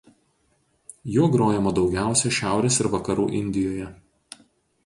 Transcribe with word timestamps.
Juo 1.15 1.27
grojama 1.35 1.73
daugiausia 1.79 2.33
šiaurės 2.39 2.81
ir 2.85 2.93
vakarų 2.97 3.29
Indijoje. 3.41 3.93